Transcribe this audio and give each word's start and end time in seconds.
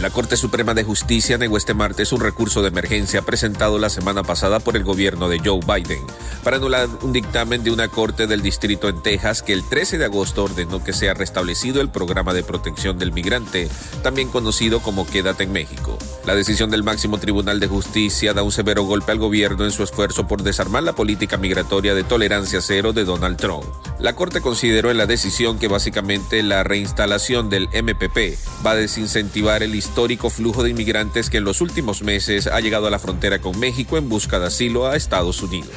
La 0.00 0.08
Corte 0.08 0.38
Suprema 0.38 0.72
de 0.72 0.82
Justicia 0.82 1.36
negó 1.36 1.58
este 1.58 1.74
martes 1.74 2.14
un 2.14 2.22
recurso 2.22 2.62
de 2.62 2.68
emergencia 2.68 3.20
presentado 3.20 3.78
la 3.78 3.90
semana 3.90 4.22
pasada 4.22 4.58
por 4.58 4.74
el 4.74 4.82
gobierno 4.82 5.28
de 5.28 5.40
Joe 5.40 5.60
Biden 5.60 6.02
para 6.42 6.56
anular 6.56 6.88
un 7.02 7.12
dictamen 7.12 7.62
de 7.62 7.70
una 7.70 7.88
corte 7.88 8.26
del 8.26 8.40
distrito 8.40 8.88
en 8.88 9.02
Texas 9.02 9.42
que 9.42 9.52
el 9.52 9.62
13 9.62 9.98
de 9.98 10.06
agosto 10.06 10.44
ordenó 10.44 10.82
que 10.82 10.94
sea 10.94 11.12
restablecido 11.12 11.82
el 11.82 11.90
programa 11.90 12.32
de 12.32 12.42
protección 12.42 12.98
del 12.98 13.12
migrante, 13.12 13.68
también 14.02 14.30
conocido 14.30 14.80
como 14.80 15.06
Quédate 15.06 15.44
en 15.44 15.52
México. 15.52 15.98
La 16.24 16.34
decisión 16.34 16.70
del 16.70 16.82
máximo 16.82 17.18
tribunal 17.18 17.60
de 17.60 17.66
justicia 17.66 18.32
da 18.32 18.42
un 18.42 18.52
severo 18.52 18.84
golpe 18.84 19.12
al 19.12 19.18
gobierno 19.18 19.66
en 19.66 19.70
su 19.70 19.82
esfuerzo 19.82 20.26
por 20.26 20.42
desarmar 20.42 20.82
la 20.82 20.94
política 20.94 21.36
migratoria 21.36 21.94
de 21.94 22.04
tolerancia 22.04 22.62
cero 22.62 22.94
de 22.94 23.04
Donald 23.04 23.36
Trump. 23.36 23.66
La 24.00 24.14
Corte 24.14 24.40
consideró 24.40 24.90
en 24.90 24.96
la 24.96 25.04
decisión 25.04 25.58
que 25.58 25.68
básicamente 25.68 26.42
la 26.42 26.64
reinstalación 26.64 27.50
del 27.50 27.68
MPP 27.68 28.38
va 28.64 28.70
a 28.70 28.76
desincentivar 28.76 29.62
el 29.62 29.74
histórico 29.74 30.30
flujo 30.30 30.62
de 30.62 30.70
inmigrantes 30.70 31.28
que 31.28 31.36
en 31.36 31.44
los 31.44 31.60
últimos 31.60 32.02
meses 32.02 32.46
ha 32.46 32.60
llegado 32.60 32.86
a 32.86 32.90
la 32.90 32.98
frontera 32.98 33.40
con 33.40 33.58
México 33.60 33.98
en 33.98 34.08
busca 34.08 34.38
de 34.38 34.46
asilo 34.46 34.86
a 34.86 34.96
Estados 34.96 35.42
Unidos. 35.42 35.74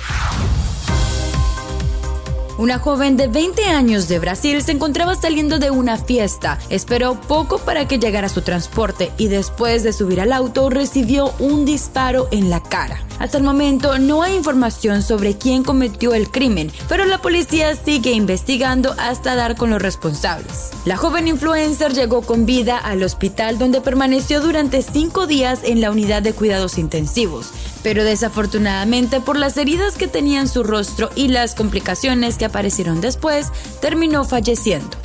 Una 2.63 2.79
joven 2.79 3.17
de 3.17 3.27
20 3.27 3.65
años 3.65 4.07
de 4.07 4.19
Brasil 4.19 4.63
se 4.63 4.71
encontraba 4.71 5.15
saliendo 5.15 5.59
de 5.59 5.69
una 5.69 5.97
fiesta. 5.97 6.59
Esperó 6.69 7.19
poco 7.19 7.57
para 7.57 7.89
que 7.89 7.99
llegara 7.99 8.29
su 8.29 8.41
transporte 8.41 9.11
y 9.17 9.27
después 9.27 9.83
de 9.83 9.91
subir 9.91 10.21
al 10.21 10.31
auto 10.31 10.69
recibió 10.69 11.33
un 11.39 11.65
disparo 11.65 12.29
en 12.31 12.49
la 12.49 12.63
cara. 12.63 13.03
Hasta 13.19 13.37
el 13.37 13.43
momento 13.43 13.99
no 13.99 14.23
hay 14.23 14.35
información 14.35 15.01
sobre 15.03 15.37
quién 15.37 15.65
cometió 15.65 16.13
el 16.13 16.31
crimen, 16.31 16.71
pero 16.87 17.03
la 17.03 17.17
policía 17.17 17.75
sigue 17.75 18.11
investigando 18.11 18.95
hasta 18.97 19.35
dar 19.35 19.57
con 19.57 19.69
los 19.69 19.81
responsables. 19.81 20.71
La 20.85 20.95
joven 20.95 21.27
influencer 21.27 21.93
llegó 21.93 22.21
con 22.21 22.45
vida 22.45 22.77
al 22.77 23.03
hospital 23.03 23.59
donde 23.59 23.81
permaneció 23.81 24.39
durante 24.39 24.83
cinco 24.83 25.27
días 25.27 25.59
en 25.65 25.81
la 25.81 25.91
unidad 25.91 26.21
de 26.21 26.31
cuidados 26.31 26.77
intensivos 26.77 27.51
pero 27.83 28.03
desafortunadamente 28.03 29.19
por 29.19 29.37
las 29.37 29.57
heridas 29.57 29.95
que 29.97 30.07
tenía 30.07 30.39
en 30.39 30.47
su 30.47 30.63
rostro 30.63 31.09
y 31.15 31.27
las 31.27 31.53
complicaciones 31.53 32.37
que 32.37 32.45
aparecieron 32.45 33.01
después, 33.01 33.51
terminó 33.81 34.23
falleciendo. 34.23 34.97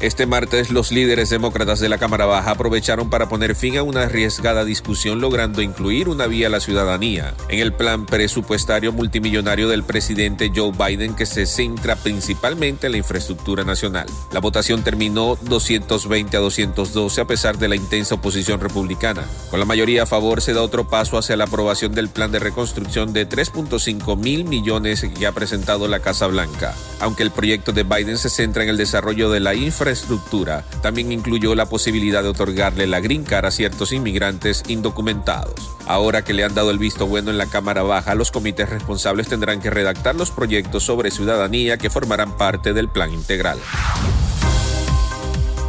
Este 0.00 0.24
martes, 0.24 0.70
los 0.70 0.92
líderes 0.92 1.28
demócratas 1.28 1.78
de 1.78 1.90
la 1.90 1.98
Cámara 1.98 2.24
Baja 2.24 2.52
aprovecharon 2.52 3.10
para 3.10 3.28
poner 3.28 3.54
fin 3.54 3.76
a 3.76 3.82
una 3.82 4.04
arriesgada 4.04 4.64
discusión 4.64 5.20
logrando 5.20 5.60
incluir 5.60 6.08
una 6.08 6.26
vía 6.26 6.46
a 6.46 6.50
la 6.50 6.60
ciudadanía 6.60 7.34
en 7.50 7.58
el 7.58 7.74
plan 7.74 8.06
presupuestario 8.06 8.92
multimillonario 8.92 9.68
del 9.68 9.84
presidente 9.84 10.50
Joe 10.56 10.72
Biden 10.72 11.14
que 11.14 11.26
se 11.26 11.44
centra 11.44 11.96
principalmente 11.96 12.86
en 12.86 12.92
la 12.92 12.98
infraestructura 12.98 13.62
nacional. 13.62 14.06
La 14.32 14.40
votación 14.40 14.82
terminó 14.82 15.36
220 15.42 16.34
a 16.34 16.40
212 16.40 17.20
a 17.20 17.26
pesar 17.26 17.58
de 17.58 17.68
la 17.68 17.76
intensa 17.76 18.14
oposición 18.14 18.58
republicana. 18.58 19.26
Con 19.50 19.60
la 19.60 19.66
mayoría 19.66 20.04
a 20.04 20.06
favor 20.06 20.40
se 20.40 20.54
da 20.54 20.62
otro 20.62 20.88
paso 20.88 21.18
hacia 21.18 21.36
la 21.36 21.44
aprobación 21.44 21.92
del 21.92 22.08
plan 22.08 22.32
de 22.32 22.38
reconstrucción 22.38 23.12
de 23.12 23.28
3.5 23.28 24.16
mil 24.16 24.46
millones 24.46 25.04
que 25.18 25.26
ha 25.26 25.32
presentado 25.32 25.88
la 25.88 26.00
Casa 26.00 26.26
Blanca. 26.26 26.74
Aunque 27.00 27.22
el 27.22 27.30
proyecto 27.30 27.72
de 27.72 27.82
Biden 27.82 28.16
se 28.16 28.30
centra 28.30 28.62
en 28.62 28.70
el 28.70 28.78
desarrollo 28.78 29.30
de 29.30 29.40
la 29.40 29.54
infraestructura 29.54 29.89
estructura 29.90 30.64
también 30.82 31.12
incluyó 31.12 31.54
la 31.54 31.66
posibilidad 31.66 32.22
de 32.22 32.28
otorgarle 32.30 32.86
la 32.86 33.00
green 33.00 33.24
card 33.24 33.46
a 33.46 33.50
ciertos 33.50 33.92
inmigrantes 33.92 34.62
indocumentados. 34.68 35.54
Ahora 35.86 36.22
que 36.22 36.32
le 36.32 36.44
han 36.44 36.54
dado 36.54 36.70
el 36.70 36.78
visto 36.78 37.06
bueno 37.06 37.30
en 37.30 37.38
la 37.38 37.46
Cámara 37.46 37.82
Baja, 37.82 38.14
los 38.14 38.30
comités 38.30 38.68
responsables 38.68 39.28
tendrán 39.28 39.60
que 39.60 39.70
redactar 39.70 40.14
los 40.14 40.30
proyectos 40.30 40.84
sobre 40.84 41.10
ciudadanía 41.10 41.78
que 41.78 41.90
formarán 41.90 42.36
parte 42.36 42.72
del 42.72 42.88
plan 42.88 43.12
integral. 43.12 43.58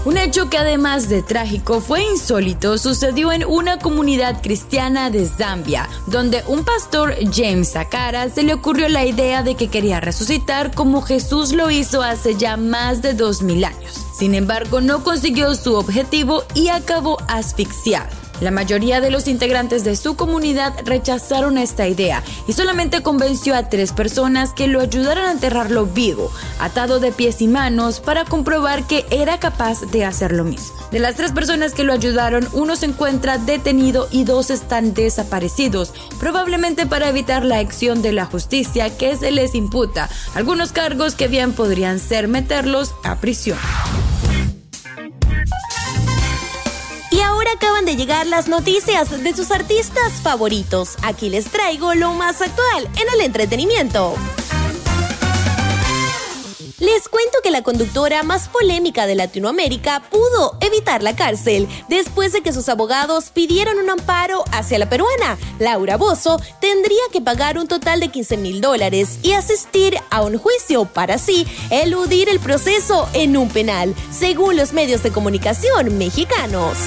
Un 0.04 0.18
hecho 0.18 0.50
que 0.50 0.58
además 0.58 1.10
de 1.10 1.22
trágico 1.22 1.80
fue 1.80 2.04
insólito 2.04 2.80
sucedió 2.80 3.32
en 3.32 3.46
una 3.46 3.78
comunidad 3.78 4.42
cristiana 4.42 5.12
de 5.12 5.28
Zambia, 5.28 5.88
donde 6.08 6.44
un 6.48 6.66
pastor 6.66 7.16
James 7.32 7.70
Sakara 7.70 8.28
se 8.30 8.42
le 8.42 8.56
ocurrió 8.56 8.90
la 8.90 9.06
idea 9.06 9.44
de 9.44 9.54
que 9.54 9.68
quería 9.68 10.00
resucitar 10.00 10.74
como 10.74 11.04
Jesús 11.04 11.52
lo 11.54 11.70
hizo 11.70 12.02
hace 12.02 12.36
ya 12.36 12.58
más 12.58 13.04
de 13.04 13.14
2000 13.14 13.64
años. 13.64 14.11
Sin 14.22 14.36
embargo, 14.36 14.82
no 14.82 15.04
consiguió 15.04 15.56
su 15.56 15.74
objetivo 15.74 16.44
y 16.54 16.68
acabó 16.68 17.18
asfixiado. 17.28 18.12
La 18.40 18.52
mayoría 18.52 19.02
de 19.02 19.10
los 19.10 19.28
integrantes 19.28 19.84
de 19.84 19.96
su 19.96 20.16
comunidad 20.16 20.74
rechazaron 20.86 21.58
esta 21.58 21.88
idea 21.88 22.24
y 22.48 22.54
solamente 22.54 23.02
convenció 23.02 23.56
a 23.56 23.68
tres 23.68 23.94
personas 23.94 24.54
que 24.54 24.68
lo 24.68 24.80
ayudaran 24.80 25.26
a 25.26 25.32
enterrarlo 25.32 25.88
vivo, 25.88 26.32
atado 26.60 27.00
de 27.00 27.12
pies 27.12 27.42
y 27.42 27.48
manos, 27.48 28.00
para 28.00 28.26
comprobar 28.26 28.86
que 28.86 29.08
era 29.10 29.40
capaz 29.40 29.82
de 29.92 30.06
hacer 30.06 30.34
lo 30.34 30.44
mismo. 30.44 30.76
De 30.92 31.00
las 31.00 31.16
tres 31.16 31.32
personas 31.32 31.74
que 31.74 31.84
lo 31.84 31.92
ayudaron, 31.92 32.48
uno 32.54 32.76
se 32.76 32.86
encuentra 32.88 33.40
detenido 33.40 34.08
y 34.12 34.24
dos 34.24 34.52
están 34.52 34.94
desaparecidos, 34.94 35.94
probablemente 36.20 36.86
para 36.86 37.10
evitar 37.10 37.44
la 37.44 37.58
acción 37.58 38.04
de 38.04 38.12
la 38.12 38.26
justicia 38.26 38.96
que 38.96 39.18
se 39.18 39.32
les 39.32 39.56
imputa, 39.56 40.10
algunos 40.36 40.74
cargos 40.74 41.16
que 41.16 41.28
bien 41.28 41.54
podrían 41.54 41.98
ser 41.98 42.28
meterlos 42.28 42.94
a 43.04 43.16
prisión. 43.16 43.58
Acaban 47.56 47.86
de 47.86 47.96
llegar 47.96 48.28
las 48.28 48.48
noticias 48.48 49.24
de 49.24 49.36
sus 49.36 49.52
artistas 49.52 50.14
favoritos. 50.22 50.96
Aquí 51.04 51.30
les 51.30 51.46
traigo 51.46 51.94
lo 51.94 52.14
más 52.14 52.42
actual 52.42 52.88
en 52.96 53.08
el 53.14 53.22
entretenimiento. 53.26 54.16
Les 56.82 57.08
cuento 57.08 57.38
que 57.44 57.52
la 57.52 57.62
conductora 57.62 58.24
más 58.24 58.50
polémica 58.50 59.06
de 59.06 59.14
Latinoamérica 59.14 60.02
pudo 60.10 60.58
evitar 60.62 61.04
la 61.04 61.16
cárcel 61.16 61.68
después 61.90 62.34
de 62.34 62.42
que 62.42 62.52
sus 62.52 62.70
abogados 62.70 63.30
pidieron 63.30 63.78
un 63.78 63.88
amparo 63.92 64.44
hacia 64.52 64.80
la 64.80 64.90
peruana. 64.90 65.38
Laura 65.60 65.98
Bozo 65.98 66.42
tendría 66.60 67.04
que 67.14 67.22
pagar 67.22 67.60
un 67.60 67.68
total 67.68 68.00
de 68.00 68.08
15 68.08 68.38
mil 68.38 68.62
dólares 68.62 69.20
y 69.22 69.34
asistir 69.34 69.96
a 70.10 70.24
un 70.24 70.40
juicio 70.40 70.86
para 70.86 71.16
así 71.16 71.46
eludir 71.70 72.30
el 72.30 72.40
proceso 72.40 73.08
en 73.14 73.38
un 73.38 73.50
penal, 73.50 73.94
según 74.12 74.58
los 74.58 74.74
medios 74.74 75.04
de 75.04 75.12
comunicación 75.12 76.00
mexicanos. 76.00 76.78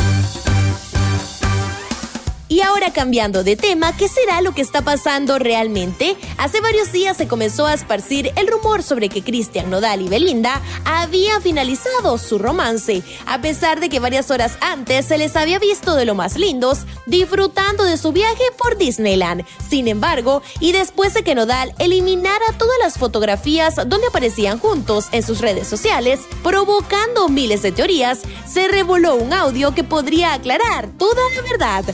Y 2.46 2.60
ahora 2.60 2.92
cambiando 2.92 3.42
de 3.42 3.56
tema, 3.56 3.96
¿qué 3.96 4.06
será 4.06 4.42
lo 4.42 4.52
que 4.52 4.60
está 4.60 4.82
pasando 4.82 5.38
realmente? 5.38 6.14
Hace 6.36 6.60
varios 6.60 6.92
días 6.92 7.16
se 7.16 7.26
comenzó 7.26 7.66
a 7.66 7.72
esparcir 7.72 8.32
el 8.36 8.48
rumor 8.48 8.82
sobre 8.82 9.08
que 9.08 9.22
Cristian 9.22 9.70
Nodal 9.70 10.02
y 10.02 10.08
Belinda 10.08 10.60
habían 10.84 11.40
finalizado 11.40 12.18
su 12.18 12.38
romance, 12.38 13.02
a 13.24 13.40
pesar 13.40 13.80
de 13.80 13.88
que 13.88 13.98
varias 13.98 14.30
horas 14.30 14.58
antes 14.60 15.06
se 15.06 15.16
les 15.16 15.36
había 15.36 15.58
visto 15.58 15.94
de 15.94 16.04
lo 16.04 16.14
más 16.14 16.36
lindos, 16.36 16.80
disfrutando 17.06 17.82
de 17.84 17.96
su 17.96 18.12
viaje 18.12 18.44
por 18.58 18.76
Disneyland. 18.76 19.46
Sin 19.66 19.88
embargo, 19.88 20.42
y 20.60 20.72
después 20.72 21.14
de 21.14 21.24
que 21.24 21.34
Nodal 21.34 21.74
eliminara 21.78 22.44
todas 22.58 22.76
las 22.82 22.98
fotografías 22.98 23.76
donde 23.76 24.06
aparecían 24.08 24.58
juntos 24.58 25.06
en 25.12 25.22
sus 25.22 25.40
redes 25.40 25.66
sociales, 25.66 26.20
provocando 26.42 27.30
miles 27.30 27.62
de 27.62 27.72
teorías, 27.72 28.20
se 28.46 28.68
revoló 28.68 29.14
un 29.14 29.32
audio 29.32 29.74
que 29.74 29.82
podría 29.82 30.34
aclarar 30.34 30.90
toda 30.98 31.22
la 31.36 31.42
verdad. 31.42 31.84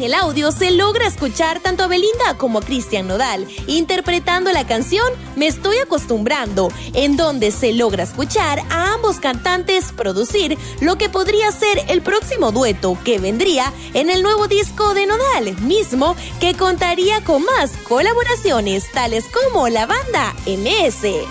En 0.00 0.06
el 0.06 0.14
audio 0.14 0.50
se 0.50 0.70
logra 0.70 1.06
escuchar 1.06 1.60
tanto 1.60 1.84
a 1.84 1.86
Belinda 1.86 2.38
como 2.38 2.60
a 2.60 2.62
Cristian 2.62 3.06
Nodal 3.06 3.46
interpretando 3.66 4.50
la 4.50 4.66
canción 4.66 5.06
Me 5.36 5.46
estoy 5.46 5.76
acostumbrando, 5.76 6.72
en 6.94 7.18
donde 7.18 7.50
se 7.50 7.74
logra 7.74 8.04
escuchar 8.04 8.60
a 8.70 8.94
ambos 8.94 9.20
cantantes 9.20 9.92
producir 9.92 10.56
lo 10.80 10.96
que 10.96 11.10
podría 11.10 11.52
ser 11.52 11.82
el 11.88 12.00
próximo 12.00 12.50
dueto 12.50 12.96
que 13.04 13.18
vendría 13.18 13.74
en 13.92 14.08
el 14.08 14.22
nuevo 14.22 14.48
disco 14.48 14.94
de 14.94 15.04
Nodal, 15.04 15.60
mismo 15.60 16.16
que 16.40 16.54
contaría 16.54 17.22
con 17.22 17.44
más 17.44 17.72
colaboraciones 17.86 18.90
tales 18.92 19.26
como 19.28 19.68
la 19.68 19.84
banda 19.84 20.34
MS. 20.46 21.26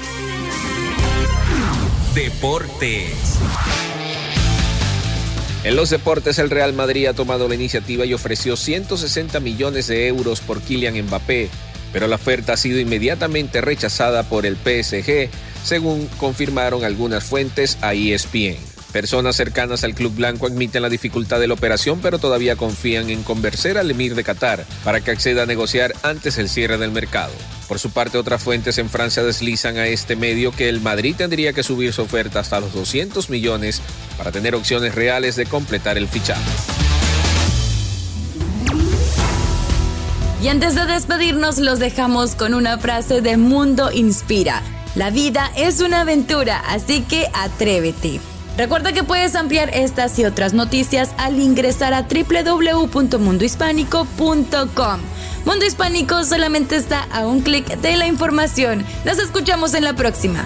Deportes. 2.13 3.39
En 5.63 5.75
los 5.75 5.89
deportes, 5.89 6.39
el 6.39 6.49
Real 6.49 6.71
Madrid 6.71 7.07
ha 7.07 7.13
tomado 7.13 7.49
la 7.49 7.55
iniciativa 7.55 8.05
y 8.05 8.13
ofreció 8.13 8.55
160 8.55 9.41
millones 9.41 9.87
de 9.87 10.07
euros 10.07 10.39
por 10.39 10.61
Kylian 10.61 11.01
Mbappé, 11.01 11.49
pero 11.91 12.07
la 12.07 12.15
oferta 12.15 12.53
ha 12.53 12.57
sido 12.57 12.79
inmediatamente 12.79 13.59
rechazada 13.59 14.23
por 14.23 14.45
el 14.45 14.55
PSG, 14.55 15.29
según 15.65 16.07
confirmaron 16.17 16.85
algunas 16.85 17.25
fuentes 17.25 17.77
a 17.81 17.93
ESPN. 17.93 18.57
Personas 18.93 19.35
cercanas 19.35 19.83
al 19.83 19.93
Club 19.93 20.15
Blanco 20.15 20.47
admiten 20.47 20.81
la 20.81 20.89
dificultad 20.89 21.39
de 21.39 21.47
la 21.47 21.53
operación, 21.53 21.99
pero 22.01 22.17
todavía 22.19 22.55
confían 22.55 23.09
en 23.09 23.21
convencer 23.21 23.77
al 23.77 23.91
emir 23.91 24.15
de 24.15 24.23
Qatar 24.23 24.65
para 24.83 25.01
que 25.01 25.11
acceda 25.11 25.43
a 25.43 25.45
negociar 25.45 25.93
antes 26.01 26.37
del 26.37 26.49
cierre 26.49 26.77
del 26.77 26.91
mercado. 26.91 27.33
Por 27.67 27.77
su 27.77 27.91
parte, 27.91 28.17
otras 28.17 28.41
fuentes 28.41 28.79
en 28.79 28.89
Francia 28.89 29.21
deslizan 29.23 29.77
a 29.77 29.85
este 29.87 30.15
medio 30.15 30.51
que 30.51 30.69
el 30.69 30.81
Madrid 30.81 31.15
tendría 31.15 31.53
que 31.53 31.61
subir 31.61 31.93
su 31.93 32.01
oferta 32.01 32.39
hasta 32.39 32.61
los 32.61 32.73
200 32.73 33.29
millones 33.29 33.83
para 34.19 34.31
tener 34.31 34.53
opciones 34.53 34.93
reales 34.93 35.35
de 35.37 35.47
completar 35.47 35.97
el 35.97 36.07
fichaje. 36.07 36.51
Y 40.43 40.49
antes 40.49 40.75
de 40.75 40.85
despedirnos, 40.85 41.57
los 41.57 41.79
dejamos 41.79 42.35
con 42.35 42.53
una 42.53 42.77
frase 42.77 43.21
de 43.21 43.37
Mundo 43.37 43.89
Inspira. 43.91 44.61
La 44.95 45.09
vida 45.09 45.51
es 45.55 45.81
una 45.81 46.01
aventura, 46.01 46.61
así 46.67 47.01
que 47.01 47.27
atrévete. 47.33 48.19
Recuerda 48.57 48.91
que 48.91 49.03
puedes 49.03 49.35
ampliar 49.35 49.69
estas 49.73 50.19
y 50.19 50.25
otras 50.25 50.53
noticias 50.53 51.11
al 51.17 51.39
ingresar 51.39 51.93
a 51.93 52.03
www.mundohispánico.com. 52.03 54.99
Mundo 55.45 55.65
Hispánico 55.65 56.25
solamente 56.25 56.75
está 56.75 57.07
a 57.11 57.25
un 57.25 57.39
clic 57.39 57.65
de 57.79 57.95
la 57.95 58.07
información. 58.07 58.83
Nos 59.05 59.19
escuchamos 59.19 59.73
en 59.73 59.85
la 59.85 59.93
próxima. 59.93 60.45